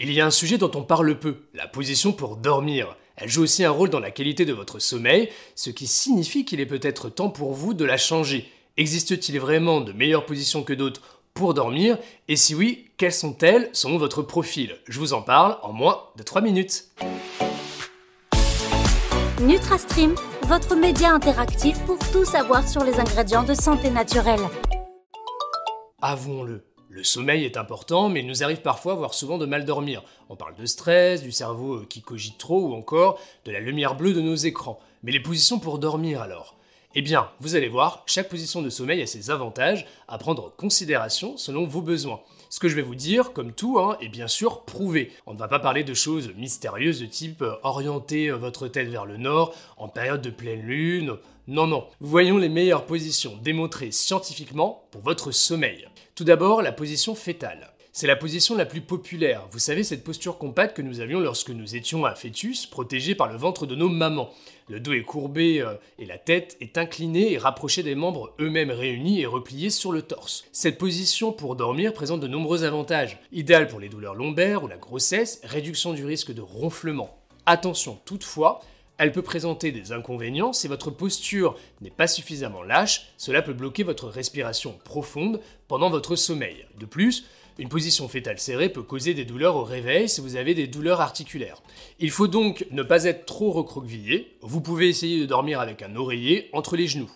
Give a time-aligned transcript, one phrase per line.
[0.00, 2.96] Il y a un sujet dont on parle peu, la position pour dormir.
[3.16, 6.60] Elle joue aussi un rôle dans la qualité de votre sommeil, ce qui signifie qu'il
[6.60, 8.48] est peut-être temps pour vous de la changer.
[8.76, 11.02] Existe-t-il vraiment de meilleures positions que d'autres
[11.34, 11.98] pour dormir?
[12.28, 14.76] Et si oui, quelles sont-elles selon votre profil?
[14.86, 16.84] Je vous en parle en moins de 3 minutes.
[19.40, 24.40] NutraStream, votre média interactif pour tout savoir sur les ingrédients de santé naturelle.
[26.00, 30.02] Avouons-le, le sommeil est important, mais il nous arrive parfois, voire souvent, de mal dormir.
[30.30, 33.94] On parle de stress, du cerveau euh, qui cogite trop, ou encore de la lumière
[33.94, 34.80] bleue de nos écrans.
[35.02, 36.56] Mais les positions pour dormir alors?
[36.94, 40.50] Eh bien, vous allez voir, chaque position de sommeil a ses avantages à prendre en
[40.50, 42.20] considération selon vos besoins.
[42.50, 45.12] Ce que je vais vous dire, comme tout, hein, est bien sûr prouvé.
[45.26, 48.88] On ne va pas parler de choses mystérieuses de type euh, orienter euh, votre tête
[48.88, 51.16] vers le nord en période de pleine lune.
[51.46, 51.86] Non, non.
[52.00, 55.88] Voyons les meilleures positions démontrées scientifiquement pour votre sommeil.
[56.14, 57.70] Tout d'abord, la position fétale.
[57.92, 59.46] C'est la position la plus populaire.
[59.50, 63.30] Vous savez, cette posture compacte que nous avions lorsque nous étions un fœtus, protégé par
[63.32, 64.30] le ventre de nos mamans.
[64.68, 68.70] Le dos est courbé euh, et la tête est inclinée et rapprochée des membres eux-mêmes
[68.70, 70.44] réunis et repliés sur le torse.
[70.52, 73.18] Cette position pour dormir présente de nombreux avantages.
[73.32, 77.18] Idéale pour les douleurs lombaires ou la grossesse, réduction du risque de ronflement.
[77.46, 78.60] Attention toutefois,
[78.98, 83.84] elle peut présenter des inconvénients si votre posture n'est pas suffisamment lâche, cela peut bloquer
[83.84, 86.66] votre respiration profonde pendant votre sommeil.
[86.78, 87.24] De plus,
[87.58, 91.00] une position fétale serrée peut causer des douleurs au réveil si vous avez des douleurs
[91.00, 91.62] articulaires.
[92.00, 95.96] Il faut donc ne pas être trop recroquevillé, vous pouvez essayer de dormir avec un
[95.96, 97.10] oreiller entre les genoux.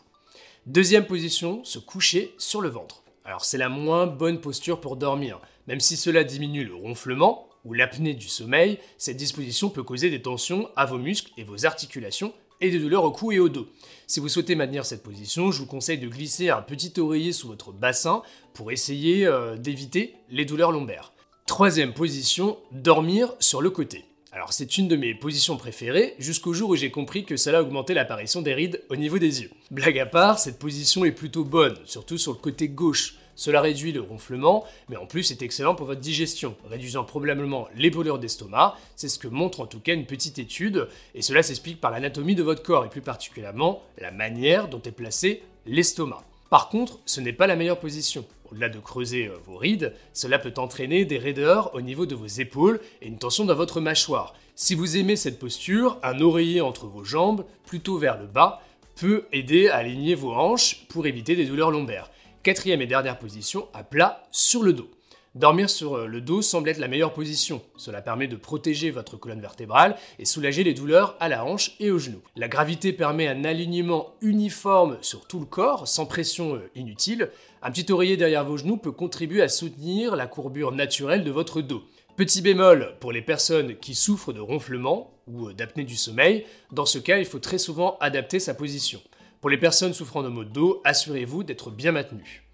[0.66, 3.02] Deuxième position, se coucher sur le ventre.
[3.24, 7.74] Alors c'est la moins bonne posture pour dormir, même si cela diminue le ronflement, ou
[7.74, 12.32] l'apnée du sommeil, cette disposition peut causer des tensions à vos muscles et vos articulations
[12.60, 13.68] et des douleurs au cou et au dos.
[14.06, 17.48] Si vous souhaitez maintenir cette position, je vous conseille de glisser un petit oreiller sous
[17.48, 18.22] votre bassin
[18.54, 21.12] pour essayer euh, d'éviter les douleurs lombaires.
[21.46, 24.04] Troisième position, dormir sur le côté.
[24.34, 27.92] Alors c'est une de mes positions préférées jusqu'au jour où j'ai compris que cela augmentait
[27.92, 29.50] l'apparition des rides au niveau des yeux.
[29.70, 33.16] Blague à part, cette position est plutôt bonne, surtout sur le côté gauche.
[33.34, 37.90] Cela réduit le ronflement, mais en plus c'est excellent pour votre digestion, réduisant probablement les
[37.90, 41.80] brûlures d'estomac, c'est ce que montre en tout cas une petite étude, et cela s'explique
[41.80, 46.24] par l'anatomie de votre corps, et plus particulièrement la manière dont est placé l'estomac.
[46.48, 48.24] Par contre, ce n'est pas la meilleure position.
[48.52, 52.26] Au-delà de creuser euh, vos rides, cela peut entraîner des raideurs au niveau de vos
[52.26, 54.34] épaules et une tension dans votre mâchoire.
[54.56, 58.60] Si vous aimez cette posture, un oreiller entre vos jambes, plutôt vers le bas,
[58.94, 62.10] peut aider à aligner vos hanches pour éviter des douleurs lombaires.
[62.42, 64.90] Quatrième et dernière position, à plat sur le dos.
[65.34, 67.62] Dormir sur euh, le dos semble être la meilleure position.
[67.78, 71.90] Cela permet de protéger votre colonne vertébrale et soulager les douleurs à la hanche et
[71.90, 72.20] aux genoux.
[72.36, 77.30] La gravité permet un alignement uniforme sur tout le corps, sans pression euh, inutile.
[77.62, 81.62] Un petit oreiller derrière vos genoux peut contribuer à soutenir la courbure naturelle de votre
[81.62, 81.82] dos.
[82.14, 86.84] Petit bémol pour les personnes qui souffrent de ronflement ou euh, d'apnée du sommeil, dans
[86.84, 89.00] ce cas il faut très souvent adapter sa position.
[89.40, 92.44] Pour les personnes souffrant de maux de dos, assurez-vous d'être bien maintenu.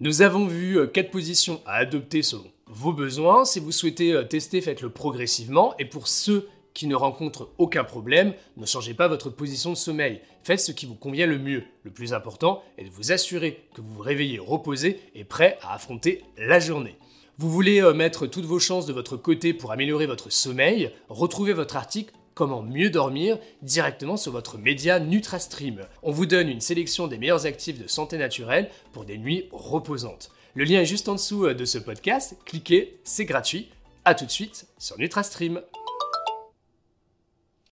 [0.00, 3.44] Nous avons vu 4 euh, positions à adopter selon vos besoins.
[3.44, 5.74] Si vous souhaitez euh, tester, faites-le progressivement.
[5.80, 10.20] Et pour ceux qui ne rencontrent aucun problème, ne changez pas votre position de sommeil.
[10.44, 11.64] Faites ce qui vous convient le mieux.
[11.82, 15.74] Le plus important est de vous assurer que vous vous réveillez reposé et prêt à
[15.74, 16.96] affronter la journée.
[17.38, 20.92] Vous voulez euh, mettre toutes vos chances de votre côté pour améliorer votre sommeil?
[21.08, 25.80] Retrouvez votre article comment mieux dormir directement sur votre média NutraStream.
[26.04, 30.30] On vous donne une sélection des meilleurs actifs de santé naturelle pour des nuits reposantes.
[30.54, 33.70] Le lien est juste en dessous euh, de ce podcast, cliquez, c'est gratuit.
[34.04, 35.62] A tout de suite sur NutraStream.